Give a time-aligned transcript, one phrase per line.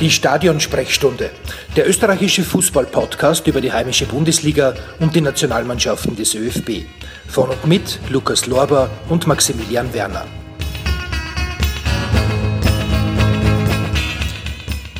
[0.00, 1.30] Die Stadionsprechstunde,
[1.76, 6.86] der österreichische Fußball-Podcast über die heimische Bundesliga und die Nationalmannschaften des ÖFB.
[7.28, 10.24] Von und mit Lukas Lorber und Maximilian Werner.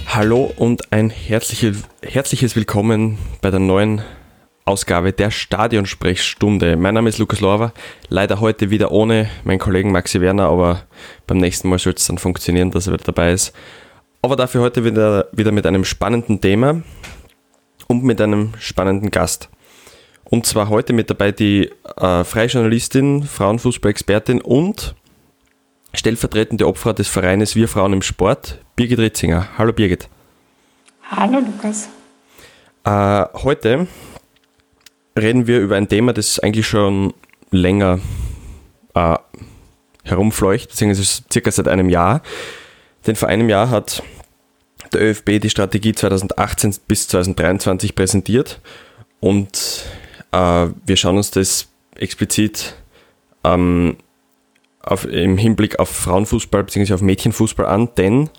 [0.07, 4.03] Hallo und ein herzliches, herzliches Willkommen bei der neuen
[4.67, 6.77] Ausgabe der Stadionsprechstunde.
[6.77, 7.73] Mein Name ist Lukas Lorber,
[8.11, 10.83] leider heute wieder ohne meinen Kollegen Maxi Werner, aber
[11.27, 13.55] beim nächsten Mal soll es dann funktionieren, dass er wieder dabei ist.
[14.23, 16.83] Aber dafür heute wieder, wieder mit einem spannenden Thema
[17.89, 19.49] und mit einem spannenden Gast.
[20.25, 24.95] Und zwar heute mit dabei die äh, freie Journalistin, Frauenfußball-Expertin und
[25.95, 29.49] stellvertretende Opfer des Vereines Wir Frauen im Sport, Birgit Ritzinger.
[29.57, 30.09] Hallo Birgit.
[31.11, 31.89] Hallo Lukas.
[32.85, 33.89] Äh, heute
[35.19, 37.15] reden wir über ein Thema, das eigentlich schon
[37.51, 37.99] länger
[38.95, 39.17] äh,
[40.05, 42.23] herumfleucht, beziehungsweise circa seit einem Jahr.
[43.07, 44.03] Denn vor einem Jahr hat
[44.93, 48.61] der ÖFB die Strategie 2018 bis 2023 präsentiert
[49.21, 49.85] und
[50.33, 52.75] äh, wir schauen uns das explizit
[53.45, 53.97] ähm,
[54.83, 56.95] auf, im Hinblick auf Frauenfußball bzw.
[56.95, 58.31] auf Mädchenfußball an, denn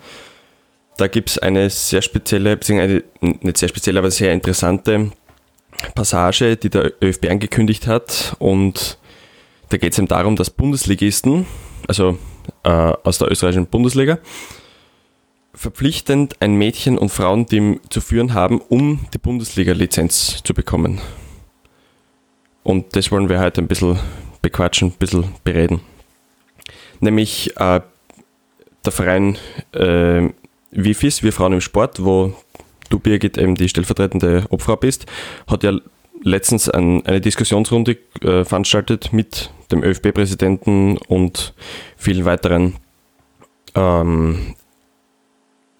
[0.97, 5.11] da gibt es eine sehr spezielle, beziehungsweise nicht sehr spezielle, aber sehr interessante
[5.95, 8.97] Passage, die der ÖFB angekündigt hat und
[9.69, 11.45] da geht es eben darum, dass Bundesligisten,
[11.87, 12.17] also
[12.63, 14.19] äh, aus der österreichischen Bundesliga,
[15.53, 21.01] verpflichtend ein Mädchen- und Frauenteam zu führen haben, um die Bundesliga-Lizenz zu bekommen.
[22.63, 23.99] Und das wollen wir heute ein bisschen
[24.41, 25.81] bequatschen, ein bisschen bereden.
[26.99, 27.81] Nämlich äh,
[28.85, 29.37] der Verein
[29.73, 30.29] äh,
[30.71, 32.33] WIFIS, Wir Frauen im Sport, wo
[32.89, 35.05] du, Birgit, eben die stellvertretende Obfrau bist,
[35.47, 35.77] hat ja
[36.23, 41.53] letztens ein, eine Diskussionsrunde äh, veranstaltet mit dem ÖFB-Präsidenten und
[41.97, 42.75] vielen weiteren
[43.75, 44.55] ähm,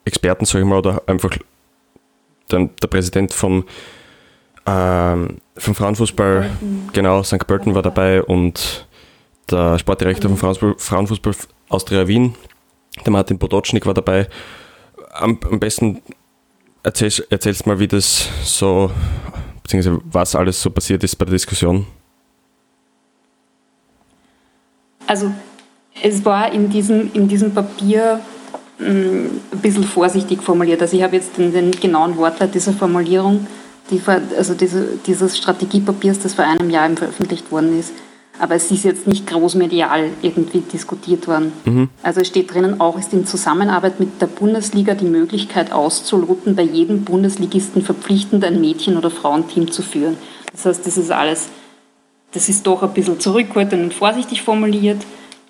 [0.06, 1.38] Experten, sage ich mal, oder einfach
[2.50, 3.66] der, der Präsident vom,
[4.66, 6.90] ähm, vom Frauenfußball, Burton.
[6.94, 7.46] genau, St.
[7.48, 8.88] Pölten war dabei und
[9.50, 11.34] der Sportdirektor vom Frauenfußball,
[11.70, 12.36] Austria Wien,
[13.06, 14.28] der Martin Podocznik war dabei.
[15.14, 16.02] Am, am besten
[16.84, 18.92] erzählst, erzählst mal, wie das so,
[19.64, 21.86] beziehungsweise was alles so passiert ist bei der Diskussion.
[25.08, 25.32] Also
[26.02, 28.22] es war in diesem, in diesem Papier
[28.82, 30.82] ein bisschen vorsichtig formuliert.
[30.82, 33.48] Also ich habe jetzt den, den genauen Wortlaut dieser Formulierung,
[33.90, 34.02] die,
[34.38, 37.94] also diese, dieses Strategiepapiers, das vor einem Jahr veröffentlicht worden ist,
[38.40, 41.54] aber es ist jetzt nicht großmedial irgendwie diskutiert worden.
[41.66, 41.90] Mhm.
[42.02, 46.64] Also es steht drinnen auch, ist in Zusammenarbeit mit der Bundesliga die Möglichkeit auszuloten, bei
[46.64, 50.18] jedem Bundesligisten verpflichtend ein Mädchen- oder Frauenteam zu führen.
[50.52, 51.50] Das heißt, das ist alles,
[52.32, 55.02] das ist doch ein bisschen zurückhaltend und vorsichtig formuliert.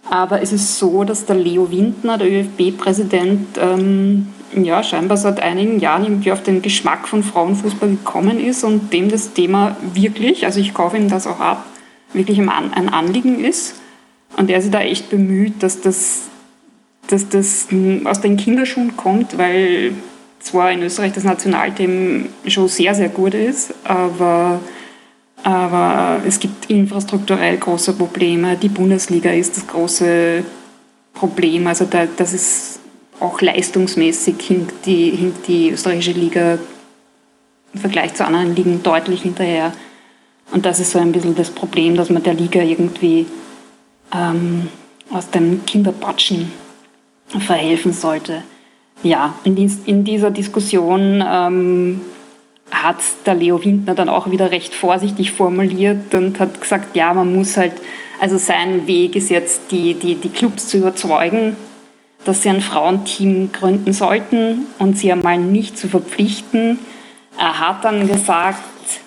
[0.10, 5.80] Aber es ist so, dass der Leo Windner, der ÖFB-Präsident, ähm, ja, scheinbar seit einigen
[5.80, 10.60] Jahren irgendwie auf den Geschmack von Frauenfußball gekommen ist und dem das Thema wirklich, also
[10.60, 11.66] ich kaufe ihm das auch ab,
[12.14, 13.76] wirklich ein Anliegen ist.
[14.38, 16.30] Und der sich da echt bemüht, dass das,
[17.08, 17.68] dass das
[18.06, 19.94] aus den Kinderschuhen kommt, weil
[20.40, 24.60] zwar in Österreich das Nationalteam schon sehr, sehr gut ist, aber,
[25.44, 28.56] aber es gibt infrastrukturell große Probleme.
[28.56, 30.44] Die Bundesliga ist das große
[31.14, 31.68] Problem.
[31.68, 32.80] Also da, das ist
[33.20, 36.58] auch leistungsmäßig hinkt die, hinkt die österreichische Liga
[37.74, 39.74] im Vergleich zu anderen Ligen deutlich hinterher.
[40.52, 43.26] Und das ist so ein bisschen das Problem, dass man der Liga irgendwie
[44.14, 44.68] ähm,
[45.12, 46.52] aus dem Kinderpatschen
[47.40, 48.44] verhelfen sollte.
[49.04, 52.02] Ja, in, dies, in dieser Diskussion ähm,
[52.72, 57.36] hat der Leo Windner dann auch wieder recht vorsichtig formuliert und hat gesagt, ja, man
[57.36, 57.74] muss halt,
[58.20, 61.56] also sein Weg ist jetzt, die, die, die Clubs zu überzeugen,
[62.24, 66.80] dass sie ein Frauenteam gründen sollten und sie einmal nicht zu verpflichten.
[67.38, 68.64] Er hat dann gesagt,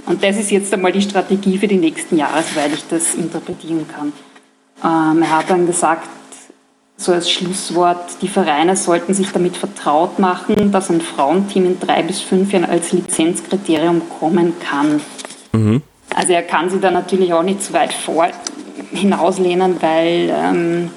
[0.07, 3.87] und das ist jetzt einmal die Strategie für die nächsten Jahre, soweit ich das interpretieren
[3.89, 4.13] kann.
[4.83, 6.09] Ähm, er hat dann gesagt,
[7.05, 12.03] so als Schlusswort, die Vereine sollten sich damit vertraut machen, dass ein Frauenteam in drei
[12.03, 15.01] bis fünf Jahren als Lizenzkriterium kommen kann.
[15.53, 15.83] Mhm.
[16.15, 18.29] Also er kann sich da natürlich auch nicht zu weit vor
[18.93, 20.91] hinauslehnen, weil, ähm,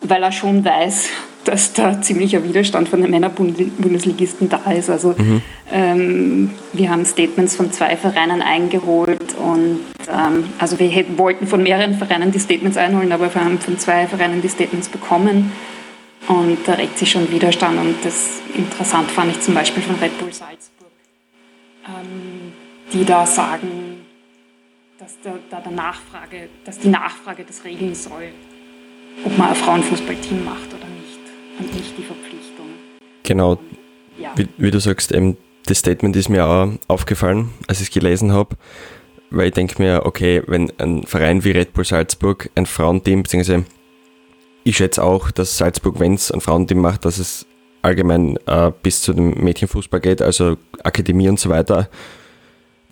[0.00, 1.08] weil er schon weiß,
[1.46, 4.90] dass da ziemlicher Widerstand von den Männerbundesligisten da ist.
[4.90, 5.42] Also mhm.
[5.72, 11.62] ähm, wir haben Statements von zwei Vereinen eingeholt und ähm, also wir hätten, wollten von
[11.62, 15.52] mehreren Vereinen die Statements einholen, aber wir haben von zwei Vereinen die Statements bekommen
[16.28, 20.18] und da regt sich schon Widerstand und das interessant fand ich zum Beispiel von Red
[20.18, 20.90] Bull Salzburg,
[21.86, 22.52] ähm,
[22.92, 24.00] die da sagen,
[24.98, 28.30] dass, der, da der Nachfrage, dass die Nachfrage das regeln soll,
[29.24, 30.95] ob man ein Frauenfußballteam macht oder nicht
[31.58, 32.66] und nicht die Verpflichtung.
[33.22, 33.58] Genau,
[34.18, 34.32] ja.
[34.36, 35.36] wie, wie, du sagst, eben,
[35.66, 38.56] das Statement ist mir auch aufgefallen, als ich es gelesen habe,
[39.30, 43.64] weil ich denke mir, okay, wenn ein Verein wie Red Bull Salzburg ein Frauenteam, beziehungsweise
[44.64, 47.46] ich schätze auch, dass Salzburg, wenn es ein Frauenteam macht, dass es
[47.82, 51.88] allgemein äh, bis zu dem Mädchenfußball geht, also Akademie und so weiter.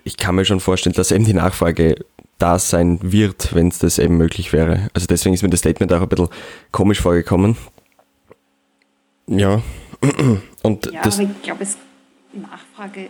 [0.04, 1.96] Ich kann mir schon vorstellen, dass eben die Nachfrage
[2.38, 4.88] da sein wird, wenn es das eben möglich wäre.
[4.92, 6.28] Also deswegen ist mir das Statement auch ein bisschen
[6.70, 7.56] komisch vorgekommen.
[9.26, 9.62] Ja.
[10.62, 11.76] Und ja, das aber ich glaube, es
[12.32, 13.08] Nachfrage.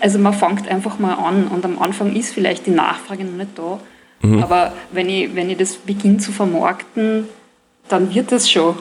[0.00, 3.58] Also man fängt einfach mal an und am Anfang ist vielleicht die Nachfrage noch nicht
[3.58, 3.78] da.
[4.22, 4.42] Mhm.
[4.42, 7.26] Aber wenn ich, wenn ich das beginne zu vermarkten,
[7.88, 8.76] dann wird das schon.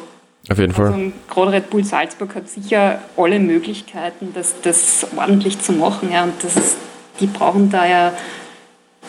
[0.50, 0.94] Auf jeden Fall.
[0.94, 6.10] Also, gerade Red Bull Salzburg hat sicher alle Möglichkeiten, das, das ordentlich zu machen.
[6.12, 6.78] Ja, und das
[7.20, 8.14] die brauchen da ja,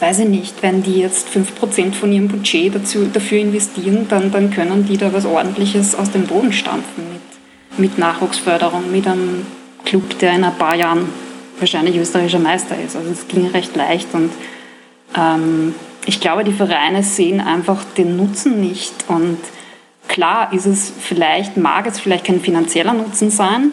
[0.00, 4.50] weiß ich nicht, wenn die jetzt 5% von ihrem Budget dazu, dafür investieren, dann, dann
[4.50, 9.46] können die da was Ordentliches aus dem Boden stampfen mit, mit Nachwuchsförderung, mit einem
[9.84, 11.08] Club, der in ein paar Jahren
[11.58, 12.96] wahrscheinlich österreichischer Meister ist.
[12.96, 14.30] Also es ging recht leicht und
[15.16, 15.74] ähm,
[16.06, 19.38] ich glaube, die Vereine sehen einfach den Nutzen nicht und
[20.08, 23.72] klar ist es vielleicht, mag es vielleicht kein finanzieller Nutzen sein,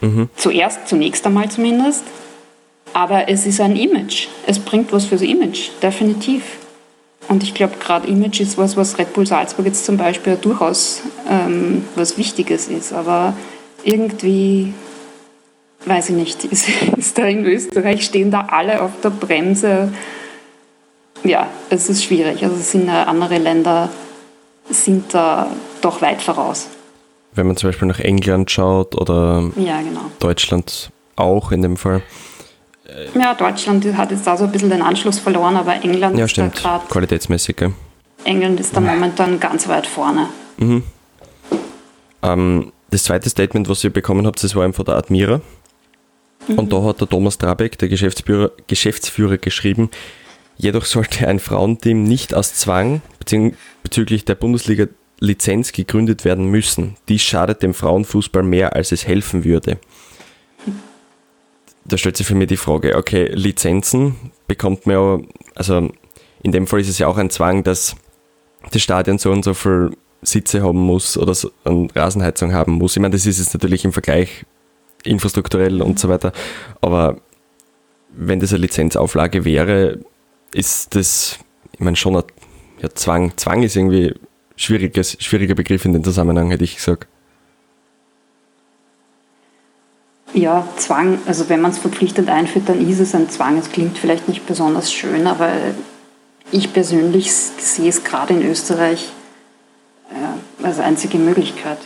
[0.00, 0.28] mhm.
[0.36, 2.04] zuerst, zunächst einmal zumindest,
[2.96, 4.28] aber es ist ein Image.
[4.46, 6.56] Es bringt was fürs Image, definitiv.
[7.28, 11.02] Und ich glaube, gerade Image ist was, was Red Bull Salzburg jetzt zum Beispiel durchaus
[11.28, 12.94] ähm, was Wichtiges ist.
[12.94, 13.34] Aber
[13.84, 14.72] irgendwie,
[15.84, 19.92] weiß ich nicht, ist, ist da in Österreich, stehen da alle auf der Bremse.
[21.22, 22.42] Ja, es ist schwierig.
[22.44, 23.90] Also sind andere Länder
[24.70, 25.50] sind da
[25.82, 26.68] doch weit voraus.
[27.34, 30.10] Wenn man zum Beispiel nach England schaut oder ja, genau.
[30.18, 32.02] Deutschland auch in dem Fall.
[33.14, 36.54] Ja, Deutschland hat jetzt da so ein bisschen den Anschluss verloren, aber England ja, stimmt.
[36.54, 36.86] ist da gerade.
[36.88, 37.72] Qualitätsmäßig, ja.
[38.24, 40.28] England ist da momentan ganz weit vorne.
[40.58, 40.82] Mhm.
[42.22, 45.40] Ähm, das zweite Statement, was ihr bekommen habt, das war von der Admira.
[46.46, 46.58] Mhm.
[46.58, 49.90] Und da hat der Thomas Trabeck, der Geschäftsführer, Geschäftsführer, geschrieben,
[50.56, 53.02] jedoch sollte ein Frauenteam nicht aus Zwang
[53.82, 56.96] bezüglich der Bundesliga-Lizenz gegründet werden müssen.
[57.08, 59.78] Dies schadet dem Frauenfußball mehr, als es helfen würde
[61.88, 64.16] da stellt sich für mich die Frage, okay, Lizenzen
[64.48, 65.18] bekommt man ja,
[65.54, 65.90] also
[66.42, 67.96] in dem Fall ist es ja auch ein Zwang, dass
[68.70, 72.96] das Stadion so und so viel Sitze haben muss oder so eine Rasenheizung haben muss.
[72.96, 74.44] Ich meine, das ist jetzt natürlich im Vergleich
[75.04, 76.32] infrastrukturell und so weiter,
[76.80, 77.18] aber
[78.10, 80.00] wenn das eine Lizenzauflage wäre,
[80.52, 81.38] ist das,
[81.72, 82.24] ich meine, schon ein
[82.80, 83.36] ja, Zwang.
[83.36, 84.14] Zwang ist irgendwie
[84.56, 87.08] schwieriges, schwieriger Begriff in dem Zusammenhang, hätte ich gesagt.
[90.34, 93.56] Ja, Zwang, also wenn man es verpflichtend einführt, dann ist es ein Zwang.
[93.58, 95.50] Es klingt vielleicht nicht besonders schön, aber
[96.50, 99.08] ich persönlich sehe es gerade in Österreich
[100.10, 101.78] äh, als einzige Möglichkeit,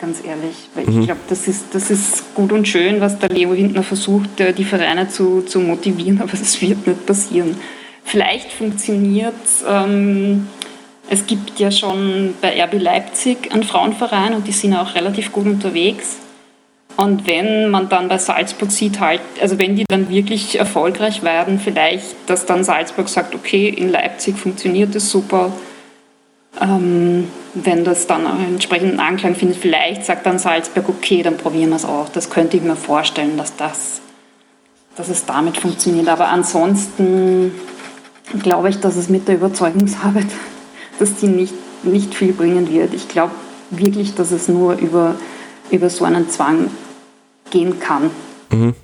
[0.00, 0.68] ganz ehrlich.
[0.74, 1.00] Weil mhm.
[1.00, 4.64] ich glaube, das ist, das ist gut und schön, was der Leo Hindner versucht, die
[4.64, 7.56] Vereine zu, zu motivieren, aber das wird nicht passieren.
[8.04, 9.34] Vielleicht funktioniert
[9.68, 10.46] ähm,
[11.12, 15.44] es gibt ja schon bei RB Leipzig einen Frauenverein und die sind auch relativ gut
[15.46, 16.18] unterwegs.
[17.00, 21.58] Und wenn man dann bei Salzburg sieht, halt, also wenn die dann wirklich erfolgreich werden,
[21.58, 25.50] vielleicht, dass dann Salzburg sagt, okay, in Leipzig funktioniert das super.
[26.60, 31.70] Ähm, wenn das dann einen entsprechenden Anklang findet, vielleicht sagt dann Salzburg, okay, dann probieren
[31.70, 32.10] wir es auch.
[32.10, 34.02] Das könnte ich mir vorstellen, dass, das,
[34.94, 36.08] dass es damit funktioniert.
[36.08, 37.54] Aber ansonsten
[38.42, 40.26] glaube ich, dass es mit der Überzeugungsarbeit,
[40.98, 42.92] dass die nicht, nicht viel bringen wird.
[42.92, 43.32] Ich glaube
[43.70, 45.14] wirklich, dass es nur über,
[45.70, 46.68] über so einen Zwang
[47.50, 48.10] gehen kann.
[48.50, 48.74] Mhm.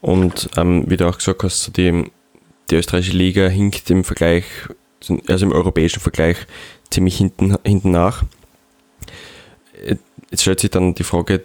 [0.00, 2.10] Und ähm, wie du auch gesagt hast, die,
[2.70, 4.44] die österreichische Liga hinkt im Vergleich,
[5.28, 6.36] also im europäischen Vergleich,
[6.90, 8.24] ziemlich hinten, hinten nach.
[10.30, 11.42] Jetzt stellt sich dann die Frage,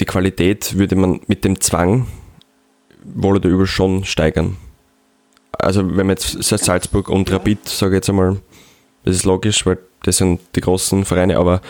[0.00, 2.06] die Qualität würde man mit dem Zwang
[3.04, 4.56] wohl oder übel schon steigern.
[5.52, 8.40] Also wenn man jetzt Salzburg und Rapid, sage ich jetzt einmal,
[9.04, 11.60] das ist logisch, weil das sind die großen Vereine, aber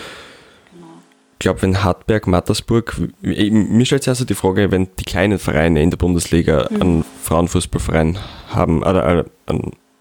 [1.38, 5.90] glaube, wenn Hartberg, Mattersburg, mir stellt sich also die Frage, wenn die kleinen Vereine in
[5.90, 6.83] der Bundesliga mhm.
[6.83, 8.18] einen Frauenfußballverein
[8.49, 9.26] haben oder,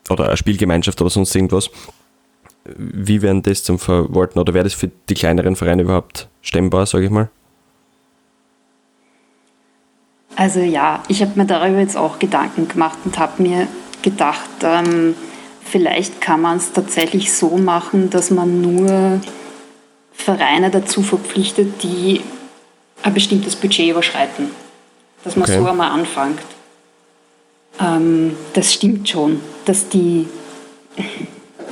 [0.10, 1.70] oder eine Spielgemeinschaft oder sonst irgendwas,
[2.76, 7.06] wie wären das zum Verwalten oder wäre das für die kleineren Vereine überhaupt stemmbar, sage
[7.06, 7.30] ich mal?
[10.36, 13.68] Also ja, ich habe mir darüber jetzt auch Gedanken gemacht und habe mir
[14.04, 15.16] gedacht, ähm,
[15.64, 19.20] vielleicht kann man es tatsächlich so machen, dass man nur
[20.18, 22.22] Vereine dazu verpflichtet, die
[23.04, 24.50] ein bestimmtes Budget überschreiten.
[25.24, 25.60] Dass man okay.
[25.60, 26.40] so einmal anfängt.
[27.80, 30.28] Ähm, das stimmt schon, dass die,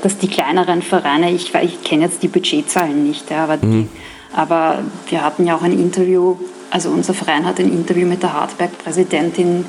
[0.01, 3.83] dass die kleineren Vereine, ich, ich kenne jetzt die Budgetzahlen nicht, ja, aber mhm.
[3.83, 3.89] die,
[4.35, 6.35] Aber wir hatten ja auch ein Interview,
[6.69, 9.65] also unser Verein hat ein Interview mit der Hartberg-Präsidentin,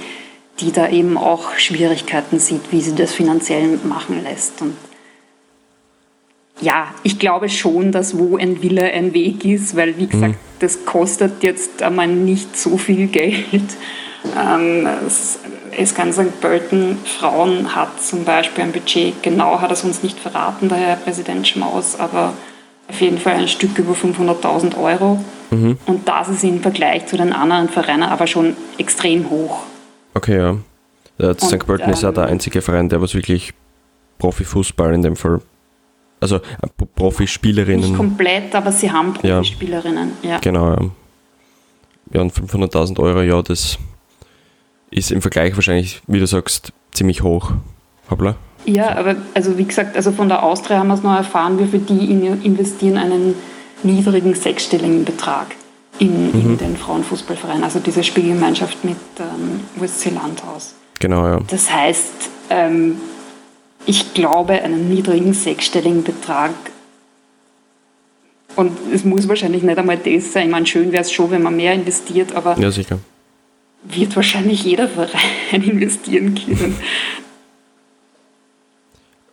[0.61, 4.63] die da eben auch Schwierigkeiten sieht, wie sie das finanziell machen lässt.
[4.63, 4.75] Und
[6.61, 10.59] ja, ich glaube schon, dass wo ein Wille ein Weg ist, weil wie gesagt, mhm.
[10.61, 13.45] das kostet jetzt einmal nicht so viel Geld.
[14.37, 16.41] Ähm, SK St.
[16.41, 20.79] Pölten Frauen hat zum Beispiel ein Budget, genau hat er es uns nicht verraten, der
[20.79, 22.33] Herr Präsident Schmaus, aber
[22.89, 25.23] auf jeden Fall ein Stück über 500.000 Euro.
[25.51, 25.79] Mhm.
[25.87, 29.65] Und das ist im Vergleich zu den anderen Vereinen aber schon extrem hoch.
[30.15, 30.57] Okay, ja.
[31.19, 31.67] ja St.
[31.67, 33.53] Pölten ähm, ist ja der einzige Verein, der was wirklich
[34.19, 35.41] Profifußball in dem Fall
[36.21, 36.41] also äh,
[36.95, 37.91] Profispielerinnen.
[37.91, 40.31] Nicht komplett, aber sie haben Profispielerinnen, ja.
[40.31, 40.39] ja.
[40.39, 40.79] Genau, ja.
[42.13, 43.79] Ja, und 500.000 Euro, ja, das
[44.91, 47.53] ist im Vergleich wahrscheinlich, wie du sagst, ziemlich hoch.
[48.11, 48.37] Hoppla.
[48.65, 51.67] Ja, aber also wie gesagt, also von der Austria haben wir es noch erfahren, wir
[51.67, 52.11] für die
[52.45, 53.35] investieren einen
[53.83, 55.49] niedrigen sechsstelligen Betrag
[55.99, 56.41] in, mhm.
[56.41, 60.75] in den Frauenfußballverein, also diese Spielgemeinschaft mit ähm, USC Landhaus.
[60.99, 61.41] Genau, ja.
[61.49, 62.97] Das heißt, ähm,
[63.87, 66.51] ich glaube, einen niedrigen sechsstelligen Betrag.
[68.57, 70.47] Und es muss wahrscheinlich nicht einmal das sein.
[70.47, 72.99] Ich meine, schön wäre es schon, wenn man mehr investiert, aber ja, sicher.
[73.85, 75.11] wird wahrscheinlich jeder Verein
[75.51, 76.77] investieren können.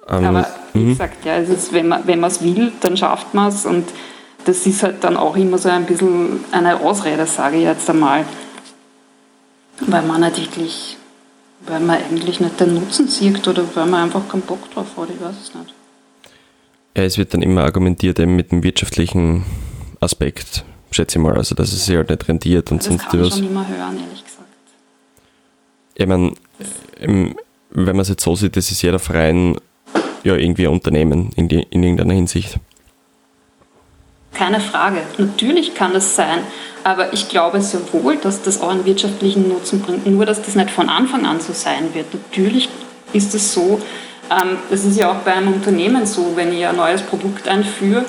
[0.06, 0.90] Um, ähm, aber wie -hmm.
[0.90, 3.66] gesagt, ja, es ist, wenn man es will, dann schafft man es.
[3.66, 3.86] Und
[4.44, 8.26] das ist halt dann auch immer so ein bisschen eine Ausrede, sage ich jetzt einmal.
[9.80, 10.98] Weil man nicht wirklich
[11.66, 15.10] weil man eigentlich nicht den Nutzen sieht oder weil man einfach keinen Bock drauf hat,
[15.10, 15.74] ich weiß es nicht.
[16.96, 19.44] Ja, es wird dann immer argumentiert eben mit dem wirtschaftlichen
[20.00, 23.22] Aspekt, schätze ich mal, also dass es sich halt nicht rentiert und das sonst kann
[23.22, 23.38] was.
[23.38, 24.48] schon immer hören, ehrlich gesagt.
[25.96, 26.34] Ich meine,
[27.00, 29.56] wenn man es jetzt so sieht, das ist jeder Verein
[30.24, 32.60] ja irgendwie ein Unternehmen in, die, in irgendeiner Hinsicht.
[34.34, 34.98] Keine Frage.
[35.18, 36.40] Natürlich kann es sein,
[36.84, 40.06] aber ich glaube sehr wohl, dass das auch einen wirtschaftlichen Nutzen bringt.
[40.08, 42.14] Nur, dass das nicht von Anfang an so sein wird.
[42.14, 42.70] Natürlich
[43.14, 43.80] ist es so,
[44.32, 48.06] ähm, das ist ja auch bei einem Unternehmen so, wenn ich ein neues Produkt einführe,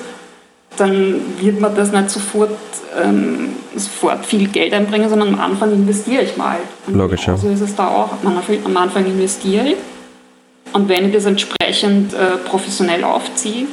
[0.77, 2.57] dann wird man das nicht sofort,
[3.01, 6.57] ähm, sofort viel Geld einbringen, sondern am Anfang investiere ich mal.
[6.87, 7.37] Und Logisch, ja.
[7.37, 8.11] So ist es da auch.
[8.23, 9.77] Am Anfang investiere ich
[10.73, 13.67] und wenn ich das entsprechend äh, professionell aufziehe,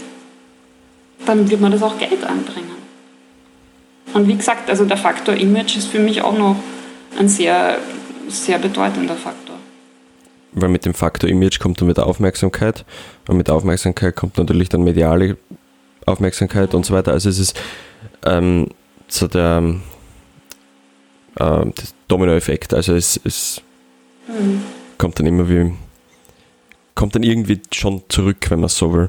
[1.26, 2.70] dann wird man das auch Geld einbringen.
[4.14, 6.56] Und wie gesagt, also der Faktor Image ist für mich auch noch
[7.18, 7.78] ein sehr,
[8.28, 9.56] sehr bedeutender Faktor.
[10.52, 12.84] Weil mit dem Faktor Image kommt dann wieder Aufmerksamkeit
[13.28, 15.38] und mit Aufmerksamkeit kommt natürlich dann mediale
[16.04, 17.12] Aufmerksamkeit und so weiter.
[17.12, 17.58] Also es ist
[18.26, 18.68] ähm,
[19.08, 19.76] so der
[21.36, 21.64] äh,
[22.08, 22.74] Dominoeffekt.
[22.74, 23.62] Also es, es
[24.28, 24.62] mhm.
[24.98, 25.72] kommt dann immer wie
[26.94, 29.08] kommt dann irgendwie schon zurück, wenn man so will.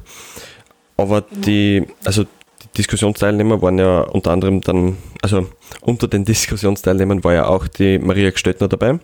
[0.98, 5.48] Aber die, also die Diskussionsteilnehmer waren ja unter anderem dann, also
[5.82, 9.00] unter den Diskussionsteilnehmern war ja auch die Maria Gstöttner dabei,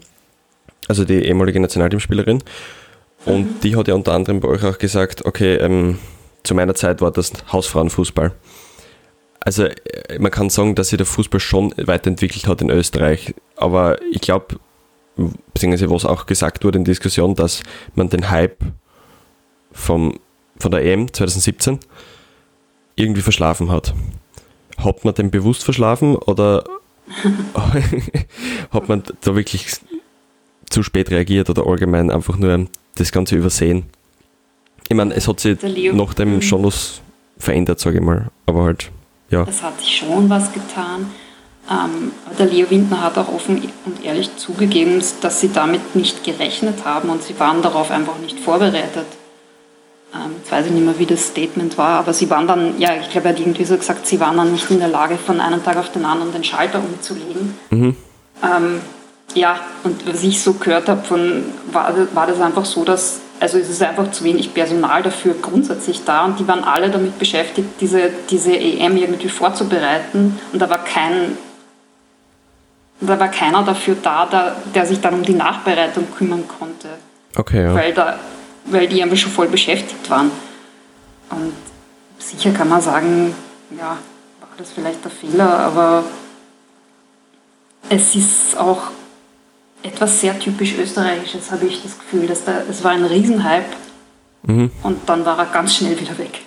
[0.88, 2.43] also die ehemalige Nationalteamspielerin.
[3.25, 3.60] Und mhm.
[3.63, 5.98] die hat ja unter anderem bei euch auch gesagt, okay, ähm,
[6.43, 8.31] zu meiner Zeit war das Hausfrauenfußball.
[9.41, 14.01] Also äh, man kann sagen, dass sich der Fußball schon weiterentwickelt hat in Österreich, aber
[14.12, 14.60] ich glaube,
[15.53, 17.62] beziehungsweise was auch gesagt wurde in Diskussion, dass
[17.96, 18.60] man den Hype
[19.72, 20.19] vom
[20.59, 21.79] von der EM 2017
[22.95, 23.93] irgendwie verschlafen hat.
[24.77, 26.63] Hat man den bewusst verschlafen oder
[28.71, 29.67] hat man da wirklich
[30.69, 33.85] zu spät reagiert oder allgemein einfach nur das Ganze übersehen?
[34.87, 35.57] Ich meine, es hat sich
[35.93, 36.41] nach dem mhm.
[36.41, 37.01] schon was
[37.37, 38.91] verändert, sage ich mal, aber halt,
[39.29, 39.43] ja.
[39.47, 41.09] Es hat sich schon was getan.
[41.69, 46.83] Ähm, der Leo Windner hat auch offen und ehrlich zugegeben, dass sie damit nicht gerechnet
[46.83, 49.05] haben und sie waren darauf einfach nicht vorbereitet.
[50.13, 52.95] Ähm, jetzt weiß ich nicht mehr, wie das Statement war, aber sie waren dann, ja,
[52.99, 55.39] ich glaube, er hat irgendwie so gesagt, sie waren dann nicht in der Lage, von
[55.39, 57.55] einem Tag auf den anderen den Schalter umzulegen.
[57.69, 57.95] Mhm.
[58.43, 58.81] Ähm,
[59.35, 63.59] ja, und was ich so gehört habe, von, war, war das einfach so, dass, also
[63.59, 67.69] es ist einfach zu wenig Personal dafür grundsätzlich da und die waren alle damit beschäftigt,
[67.79, 71.37] diese, diese EM irgendwie vorzubereiten und da war kein,
[73.01, 76.87] da war keiner dafür da, der, der sich dann um die Nachbereitung kümmern konnte.
[77.35, 77.75] Okay, ja.
[77.75, 78.17] Weil da
[78.69, 80.31] weil die einfach schon voll beschäftigt waren.
[81.29, 81.53] Und
[82.17, 83.33] sicher kann man sagen,
[83.71, 83.97] ja,
[84.39, 86.03] war das vielleicht der Fehler, aber
[87.89, 88.91] es ist auch
[89.83, 92.27] etwas sehr typisch Österreichisches, habe ich das Gefühl.
[92.27, 93.65] Dass da, es war ein Riesenhype
[94.43, 94.71] mhm.
[94.83, 96.41] und dann war er ganz schnell wieder weg.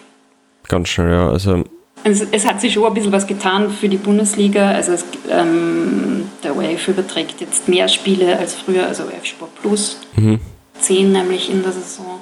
[0.68, 1.30] Ganz schnell, ja.
[1.30, 1.64] Also
[2.04, 4.70] es, es, hat sich schon ein bisschen was getan für die Bundesliga.
[4.70, 9.98] Also es, ähm, der UEFA überträgt jetzt mehr Spiele als früher, also F-Sport Plus.
[10.16, 10.40] Mhm.
[10.82, 12.20] 10 nämlich in der Saison.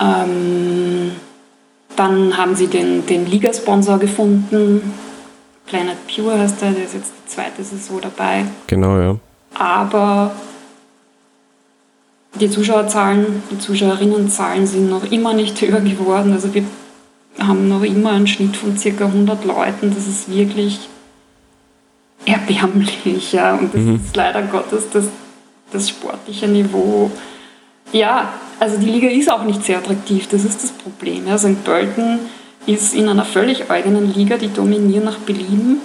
[0.00, 1.12] Ähm,
[1.96, 4.92] dann haben sie den, den Ligasponsor gefunden.
[5.66, 8.44] Planet Pure heißt der, der ist jetzt die zweite Saison dabei.
[8.66, 9.16] Genau, ja.
[9.54, 10.32] Aber
[12.40, 16.32] die Zuschauerzahlen, die Zuschauerinnenzahlen sind noch immer nicht höher geworden.
[16.32, 16.64] Also wir
[17.38, 19.94] haben noch immer einen Schnitt von circa 100 Leuten.
[19.94, 20.88] Das ist wirklich
[22.24, 23.32] erbärmlich.
[23.32, 23.54] Ja.
[23.54, 24.00] Und das mhm.
[24.04, 25.06] ist leider Gottes das,
[25.72, 27.10] das sportliche Niveau.
[27.92, 30.28] Ja, also die Liga ist auch nicht sehr attraktiv.
[30.28, 31.26] Das ist das Problem.
[31.26, 31.38] Ja.
[31.38, 31.62] St.
[31.64, 32.20] Pölten
[32.66, 35.80] ist in einer völlig eigenen Liga, die dominieren nach Belieben.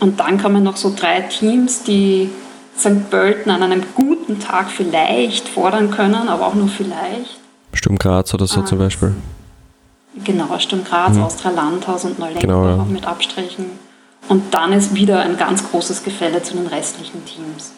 [0.00, 2.30] Und dann kommen noch so drei Teams, die
[2.78, 3.10] St.
[3.10, 7.38] Pölten an einem guten Tag vielleicht fordern können, aber auch nur vielleicht.
[7.72, 9.14] Sturm Graz oder so ah, zum Beispiel.
[10.22, 11.22] Genau, Sturm Graz, mhm.
[11.22, 12.84] Austria Landhaus und Neulenk genau, ja.
[12.84, 13.66] mit Abstrichen.
[14.28, 17.72] Und dann ist wieder ein ganz großes Gefälle zu den restlichen Teams.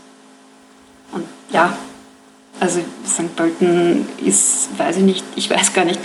[1.13, 1.77] Und ja,
[2.61, 3.35] also St.
[3.37, 6.01] Pölten ist, weiß ich nicht, ich weiß gar nicht,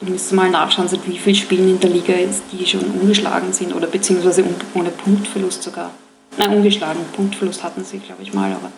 [0.00, 3.52] ich müsste mal nachschauen, seit wie vielen Spielen in der Liga ist, die schon ungeschlagen
[3.52, 5.90] sind oder beziehungsweise ohne Punktverlust sogar.
[6.36, 7.00] Nein, ungeschlagen.
[7.14, 8.70] Punktverlust hatten sie, glaube ich, mal, aber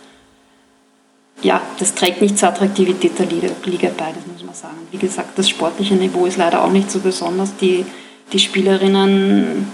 [1.43, 4.77] ja, das trägt nicht zur Attraktivität der Liga bei, das muss man sagen.
[4.91, 7.57] Wie gesagt, das sportliche Niveau ist leider auch nicht so besonders.
[7.57, 7.87] Die,
[8.33, 9.67] die Spielerinnen,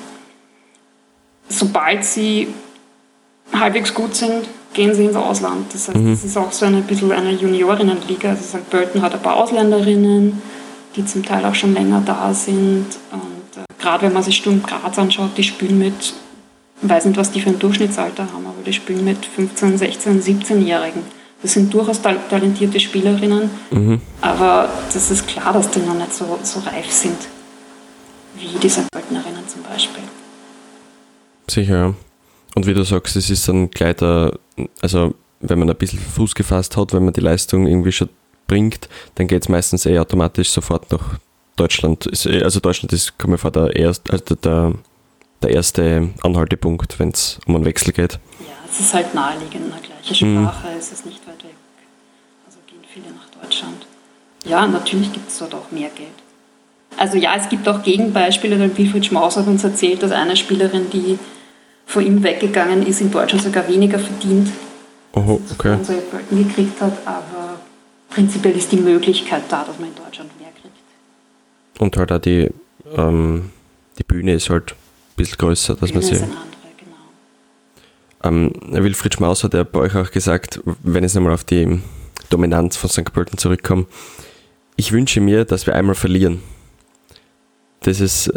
[1.48, 2.48] sobald sie
[3.52, 5.72] halbwegs gut sind, gehen sie ins Ausland.
[5.72, 6.12] Das heißt, mhm.
[6.12, 8.30] es ist auch so ein bisschen eine Juniorinnenliga.
[8.30, 8.70] Also St.
[8.70, 10.40] Pölten hat ein paar Ausländerinnen,
[10.94, 12.86] die zum Teil auch schon länger da sind.
[13.10, 16.14] Und äh, gerade wenn man sich Sturm Graz anschaut, die spielen mit
[16.82, 20.22] ich weiß nicht, was die für ein Durchschnittsalter haben, aber die spielen mit 15, 16,
[20.22, 21.02] 17-Jährigen.
[21.40, 24.00] Das sind durchaus talentierte Spielerinnen, mhm.
[24.20, 27.16] aber das ist klar, dass die noch nicht so, so reif sind
[28.34, 28.90] wie die St.
[28.90, 30.02] Pöltenerinnen zum Beispiel.
[31.48, 31.94] Sicher, ja.
[32.56, 34.36] Und wie du sagst, es ist ein Gleiter,
[34.82, 38.08] also wenn man ein bisschen Fuß gefasst hat, wenn man die Leistung irgendwie schon
[38.48, 41.20] bringt, dann geht es meistens eh automatisch sofort nach
[41.54, 42.08] Deutschland.
[42.26, 44.74] Eh, also Deutschland ist, komme ich vor, der, erst, also der
[45.42, 48.14] der erste Anhaltepunkt, wenn es um einen Wechsel geht.
[48.40, 50.44] Ja, es ist halt naheliegend, eine gleiche mhm.
[50.44, 50.78] Sprache, mhm.
[50.78, 51.54] es ist nicht weit weg.
[52.46, 53.86] Also gehen viele nach Deutschland.
[54.44, 56.08] Ja, natürlich gibt es dort auch mehr Geld.
[56.96, 60.88] Also ja, es gibt auch Gegenbeispiele, denn Wilfried Schmaus hat uns erzählt, dass eine Spielerin,
[60.90, 61.18] die
[61.86, 64.50] vor ihm weggegangen ist, in Deutschland sogar weniger verdient,
[65.12, 65.70] oh, okay.
[65.70, 67.60] als er gekriegt hat, aber
[68.10, 70.74] prinzipiell ist die Möglichkeit da, dass man in Deutschland mehr kriegt.
[71.78, 72.50] Und halt auch die,
[72.94, 73.50] ähm,
[73.98, 74.74] die Bühne ist halt
[75.16, 76.22] bisschen größer, dass man sie.
[78.22, 81.80] Ähm, Wilfried Schmaus hat ja bei euch auch gesagt, wenn ich nochmal auf die
[82.30, 83.12] Dominanz von St.
[83.12, 83.86] Pölten zurückkomme,
[84.76, 86.42] ich wünsche mir, dass wir einmal verlieren.
[87.80, 88.32] Das ist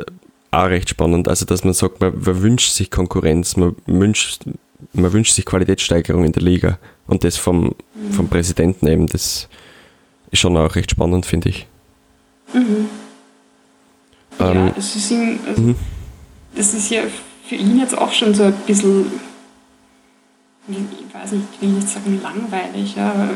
[0.51, 1.27] auch recht spannend.
[1.27, 4.43] Also, dass man sagt, man, man wünscht sich Konkurrenz, man wünscht,
[4.93, 6.79] man wünscht sich Qualitätssteigerung in der Liga.
[7.07, 8.12] Und das vom, mhm.
[8.12, 9.49] vom Präsidenten eben, das
[10.31, 11.67] ist schon auch recht spannend, finde ich.
[12.53, 12.89] Mhm.
[14.39, 15.75] Ähm, ja, es ist ihm, also mhm
[16.55, 17.01] das ist ja
[17.47, 19.05] für ihn jetzt auch schon so ein bisschen,
[20.67, 22.95] ich weiß nicht, ich will nicht sagen langweilig.
[22.95, 23.29] Ja.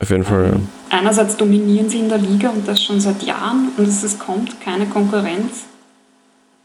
[0.00, 0.96] Auf jeden Fall, ja.
[0.98, 4.60] Einerseits dominieren sie in der Liga und das schon seit Jahren und es, es kommt
[4.60, 5.64] keine Konkurrenz.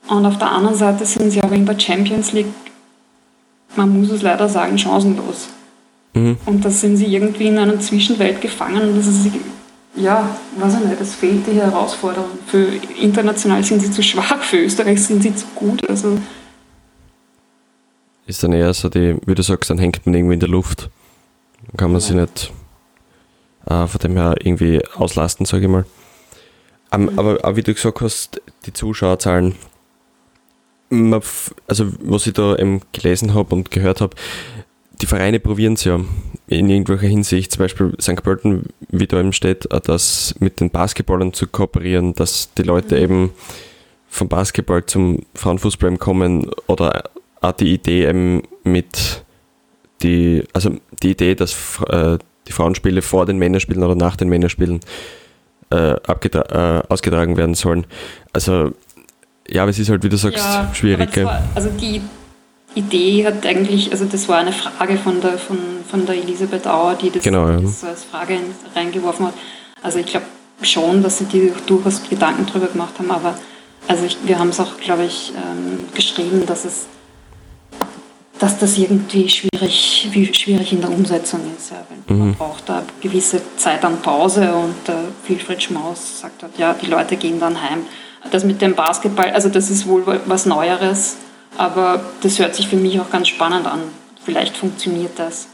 [0.09, 2.47] Und auf der anderen Seite sind sie aber in der Champions League,
[3.75, 5.49] man muss es leider sagen, chancenlos.
[6.13, 6.37] Mhm.
[6.45, 9.27] Und da sind sie irgendwie in einer Zwischenwelt gefangen und das ist
[9.95, 12.29] ja, weiß ich nicht, es fehlt die Herausforderung.
[12.45, 12.67] Für
[12.99, 15.87] international sind sie zu schwach, für Österreich sind sie zu gut.
[15.89, 16.17] Also
[18.25, 20.89] ist dann eher so die, wie du sagst, dann hängt man irgendwie in der Luft.
[21.67, 22.07] Dann kann man ja.
[22.07, 22.51] sich nicht
[23.65, 25.85] äh, von dem her irgendwie auslasten, sage ich mal.
[26.91, 27.19] Um, mhm.
[27.19, 29.55] aber, aber, wie du gesagt hast, die Zuschauerzahlen,
[30.91, 34.15] also was ich da eben gelesen habe und gehört habe,
[35.01, 35.99] die Vereine probieren es ja
[36.47, 38.21] in irgendwelcher Hinsicht, zum Beispiel St.
[38.23, 42.95] Pölten, wie da eben steht, äh, das mit den Basketballern zu kooperieren, dass die Leute
[42.95, 43.03] mhm.
[43.03, 43.29] eben
[44.09, 47.03] vom Basketball zum Frauenfußball kommen oder
[47.41, 49.23] auch die Idee eben mit
[50.01, 50.71] die, also
[51.03, 54.79] die Idee, dass äh, die Frauenspiele vor den Männerspielen oder nach den Männerspielen
[55.71, 57.85] äh, äh, ausgetragen werden sollen.
[58.33, 58.71] Also
[59.51, 61.15] ja, aber es ist halt, wie du sagst, ja, schwierig.
[61.23, 62.01] War, also die
[62.75, 65.57] Idee hat eigentlich, also das war eine Frage von der, von,
[65.89, 67.59] von der Elisabeth Auer, die das, genau, ja.
[67.59, 68.37] das als Frage
[68.75, 69.33] reingeworfen hat.
[69.81, 70.25] Also ich glaube
[70.61, 73.37] schon, dass sie die durchaus Gedanken darüber gemacht haben, aber
[73.87, 76.87] also ich, wir haben es auch, glaube ich, ähm, geschrieben, dass es
[78.39, 81.71] dass das irgendwie schwierig, schwierig in der Umsetzung ist.
[81.71, 81.85] Ja.
[82.07, 82.35] Man mhm.
[82.35, 84.93] braucht da gewisse Zeit an Pause und äh,
[85.27, 87.79] Wilfried Schmaus sagt halt, ja, die Leute gehen dann heim.
[88.31, 91.17] Das mit dem Basketball, also das ist wohl was Neueres
[91.57, 93.81] aber das hört sich für mich auch ganz spannend an.
[94.23, 95.47] Vielleicht funktioniert das.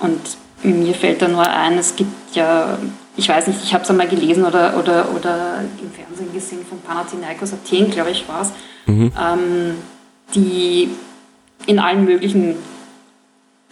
[0.00, 0.20] Und
[0.62, 2.78] mir fällt da nur ein, es gibt ja,
[3.16, 6.80] ich weiß nicht, ich habe es einmal gelesen oder, oder, oder im Fernsehen gesehen von
[6.80, 8.52] Panathinaikos Athen, glaube ich, war es.
[8.86, 9.12] Mhm.
[9.18, 9.74] Ähm,
[10.34, 10.90] die
[11.66, 12.56] in allen möglichen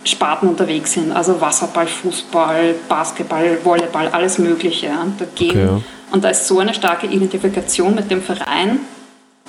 [0.04, 1.10] Sparten unterwegs sind.
[1.10, 5.50] Also Wasserball, Fußball, Basketball, Volleyball, alles Mögliche ja, dagegen.
[5.50, 5.80] Okay, ja.
[6.14, 8.78] Und da ist so eine starke Identifikation mit dem Verein,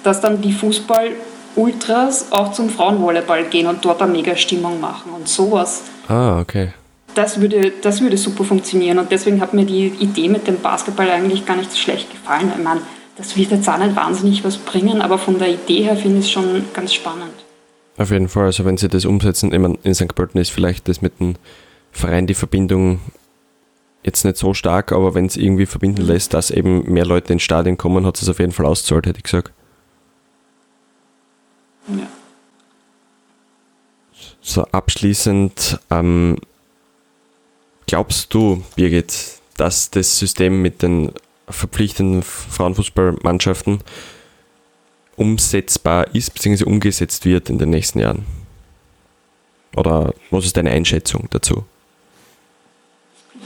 [0.01, 5.27] dass dann die Fußball-Ultras auch zum Frauenvolleyball gehen und dort eine mega Stimmung machen und
[5.27, 5.83] sowas.
[6.07, 6.73] Ah, okay.
[7.13, 11.07] Das würde, das würde super funktionieren und deswegen hat mir die Idee mit dem Basketball
[11.11, 12.51] eigentlich gar nicht so schlecht gefallen.
[12.57, 12.81] Ich meine,
[13.15, 16.25] das wird jetzt auch nicht wahnsinnig was bringen, aber von der Idee her finde ich
[16.25, 17.35] es schon ganz spannend.
[17.99, 20.15] Auf jeden Fall, also wenn sie das umsetzen, ich meine, in St.
[20.15, 21.35] Pölten ist vielleicht das mit dem
[21.91, 23.01] Verein die Verbindung
[24.05, 27.43] jetzt nicht so stark, aber wenn es irgendwie verbinden lässt, dass eben mehr Leute ins
[27.43, 29.51] Stadion kommen, hat es auf jeden Fall auszahlt, hätte ich gesagt.
[31.87, 32.07] Ja.
[34.41, 36.37] So, abschließend, ähm,
[37.87, 41.11] glaubst du, Birgit, dass das System mit den
[41.49, 43.79] verpflichtenden Frauenfußballmannschaften
[45.15, 46.63] umsetzbar ist bzw.
[46.65, 48.25] umgesetzt wird in den nächsten Jahren?
[49.75, 51.65] Oder was ist deine Einschätzung dazu?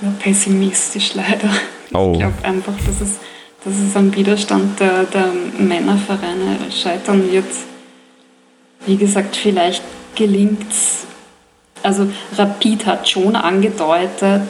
[0.01, 1.49] Ja, pessimistisch leider.
[1.93, 2.11] Oh.
[2.13, 3.17] Ich glaube einfach, dass es,
[3.63, 7.47] dass es am Widerstand der, der Männervereine scheitern wird.
[8.85, 9.83] Wie gesagt, vielleicht
[10.15, 11.05] gelingt es.
[11.83, 12.07] Also
[12.37, 14.41] Rapid hat schon angedeutet,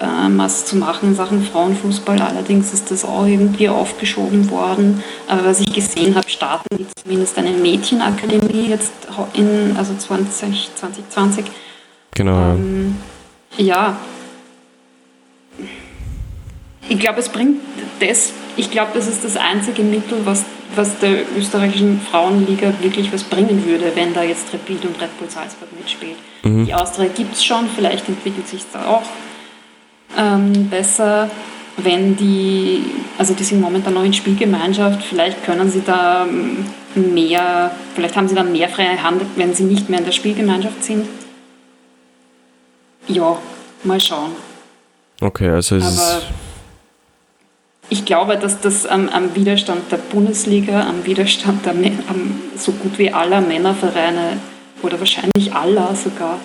[0.00, 2.20] ähm, was zu machen in Sachen Frauenfußball.
[2.20, 5.02] Allerdings ist das auch irgendwie aufgeschoben worden.
[5.28, 8.92] Aber was ich gesehen habe, starten die zumindest eine Mädchenakademie jetzt
[9.34, 11.44] in also 20, 2020.
[12.14, 12.52] Genau.
[12.52, 12.96] Ähm,
[13.56, 13.96] ja.
[16.88, 17.60] Ich glaube, es bringt
[18.00, 23.22] das, ich glaube, das ist das einzige Mittel, was, was der österreichischen Frauenliga wirklich was
[23.22, 26.16] bringen würde, wenn da jetzt Rapid und Red Bull Salzburg mitspielt.
[26.42, 26.66] Mhm.
[26.66, 29.02] Die Austria gibt es schon, vielleicht entwickelt sich da auch
[30.18, 31.30] ähm, besser,
[31.78, 32.84] wenn die,
[33.16, 38.28] also die sind momentan noch in Spielgemeinschaft, vielleicht können sie da ähm, mehr, vielleicht haben
[38.28, 41.06] sie da mehr freie Hand, wenn sie nicht mehr in der Spielgemeinschaft sind.
[43.08, 43.38] Ja,
[43.84, 44.32] mal schauen.
[45.22, 46.22] Okay, also es Aber
[47.90, 52.98] ich glaube, dass das am, am, Widerstand der Bundesliga, am Widerstand der, am, so gut
[52.98, 54.38] wie aller Männervereine
[54.82, 56.40] oder wahrscheinlich aller sogar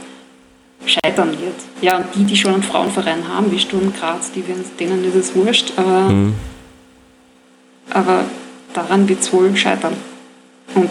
[0.86, 1.56] scheitern wird.
[1.82, 4.44] Ja, und die, die schon einen Frauenverein haben, wie Sturm Graz, die,
[4.80, 6.36] denen ist es wurscht, aber, mhm.
[7.90, 8.26] aber
[8.74, 9.94] daran wird es wohl scheitern.
[10.76, 10.90] Und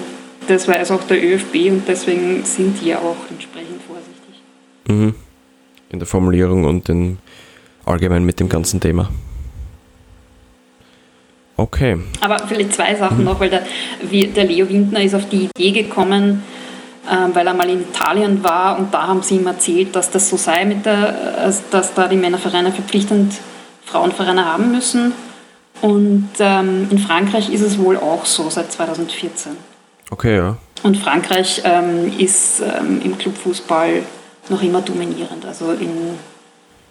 [0.48, 4.42] das weiß auch der ÖFB und deswegen sind die ja auch entsprechend vorsichtig.
[4.88, 5.14] Mhm.
[5.90, 7.18] In der Formulierung und in,
[7.86, 9.08] allgemein mit dem ganzen Thema.
[11.56, 11.98] Okay.
[12.20, 13.24] Aber vielleicht zwei Sachen mhm.
[13.24, 13.62] noch, weil der,
[14.02, 16.42] wie, der Leo Windner ist auf die Idee gekommen,
[17.10, 20.28] ähm, weil er mal in Italien war und da haben sie ihm erzählt, dass das
[20.28, 23.34] so sei, mit der, äh, dass da die Männervereine verpflichtend
[23.86, 25.12] Frauenvereine haben müssen.
[25.80, 29.52] Und ähm, in Frankreich ist es wohl auch so seit 2014.
[30.10, 30.56] Okay, ja.
[30.82, 34.02] Und Frankreich ähm, ist ähm, im Clubfußball
[34.48, 36.18] noch immer dominierend, also in,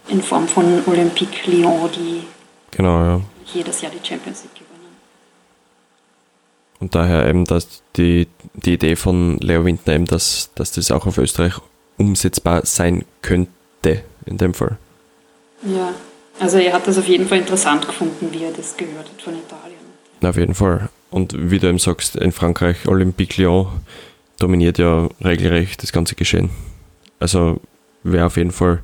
[0.07, 2.23] in Form von Olympique Lyon, die
[2.71, 3.21] genau, ja.
[3.53, 4.95] jedes Jahr die Champions League gewinnen.
[6.79, 11.05] Und daher eben dass die, die Idee von Leo Windner eben, dass, dass das auch
[11.05, 11.53] auf Österreich
[11.97, 14.77] umsetzbar sein könnte in dem Fall.
[15.63, 15.93] Ja,
[16.39, 19.33] also er hat das auf jeden Fall interessant gefunden, wie er das gehört hat von
[19.33, 19.79] Italien.
[20.21, 20.89] Na, auf jeden Fall.
[21.09, 23.67] Und wie du eben sagst, in Frankreich Olympique Lyon
[24.39, 26.49] dominiert ja regelrecht das ganze Geschehen.
[27.19, 27.61] Also
[28.03, 28.81] wäre auf jeden Fall,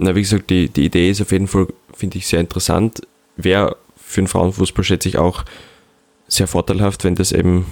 [0.00, 3.02] na wie gesagt, die, die Idee ist auf jeden Fall, finde ich, sehr interessant.
[3.36, 5.44] Wäre für den Frauenfußball, schätze ich, auch
[6.26, 7.66] sehr vorteilhaft, wenn das eben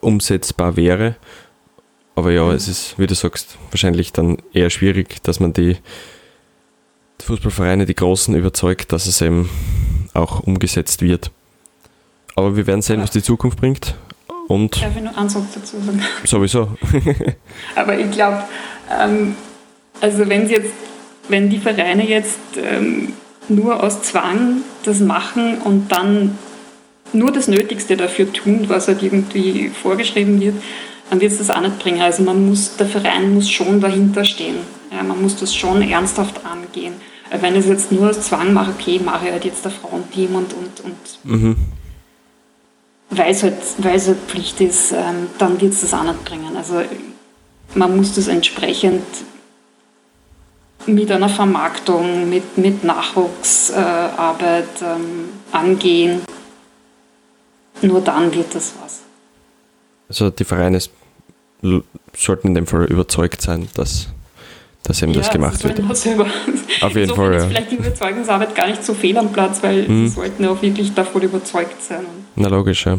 [0.00, 1.16] umsetzbar wäre.
[2.14, 5.76] Aber ja, es ist, wie du sagst, wahrscheinlich dann eher schwierig, dass man die
[7.22, 9.48] Fußballvereine, die Großen, überzeugt, dass es eben
[10.14, 11.30] auch umgesetzt wird.
[12.36, 13.94] Aber wir werden sehen, was die Zukunft bringt.
[14.48, 16.02] Und Darf ich nur einen Satz dazu sagen?
[16.24, 16.76] Sowieso.
[17.76, 18.44] Aber ich glaube,
[18.90, 19.34] ähm,
[20.00, 20.72] also wenn jetzt,
[21.28, 23.12] wenn die Vereine jetzt ähm,
[23.48, 26.38] nur aus Zwang das machen und dann
[27.12, 30.56] nur das Nötigste dafür tun, was halt irgendwie vorgeschrieben wird,
[31.10, 32.00] dann wird es das auch nicht bringen.
[32.00, 34.56] Also man muss, der Verein muss schon dahinter stehen.
[34.90, 36.94] Ja, man muss das schon ernsthaft angehen.
[37.30, 40.34] Wenn ich es jetzt nur aus Zwang mache, okay, mache ich halt jetzt ein Frauenteam
[40.36, 41.56] und, und, und mhm.
[43.10, 46.24] weil, es halt, weil es halt Pflicht ist, ähm, dann wird es das auch nicht
[46.24, 46.56] bringen.
[46.56, 46.82] Also
[47.74, 49.02] man muss das entsprechend
[50.86, 56.22] mit einer Vermarktung, mit, mit Nachwuchsarbeit äh, ähm, angehen
[57.82, 59.02] nur dann wird das was.
[60.08, 60.80] Also die Vereine
[62.16, 64.08] sollten in dem Fall überzeugt sein, dass,
[64.82, 65.78] dass eben ja, das gemacht wird.
[65.78, 65.90] Über
[66.80, 67.48] Auf jeden Fall, ja.
[67.48, 70.08] vielleicht die Überzeugungsarbeit gar nicht so fehl am Platz, weil mhm.
[70.08, 72.04] sie sollten auch wirklich davon überzeugt sein.
[72.36, 72.98] Na logisch, ja.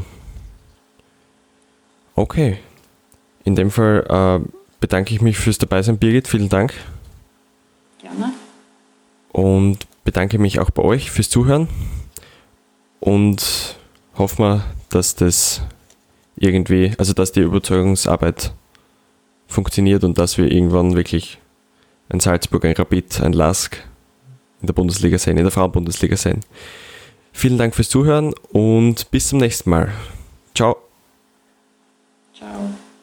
[2.16, 2.58] Okay.
[3.44, 4.48] In dem Fall äh,
[4.80, 6.28] bedanke ich mich fürs Dabeisein, Birgit.
[6.28, 6.74] Vielen Dank.
[8.06, 8.34] Gerne.
[9.32, 11.68] Und bedanke mich auch bei euch fürs Zuhören.
[13.00, 13.78] Und
[14.16, 15.62] hoffen wir, dass das
[16.36, 18.54] irgendwie, also dass die Überzeugungsarbeit
[19.48, 21.40] funktioniert und dass wir irgendwann wirklich
[22.10, 23.76] ein Salzburg, ein Rapid, ein Lask
[24.62, 26.42] in der Bundesliga sein, in der Frauenbundesliga sein.
[27.34, 29.92] Vielen Dank fürs Zuhören und bis zum nächsten Mal.
[30.54, 30.78] Ciao.
[32.36, 32.70] Ciao.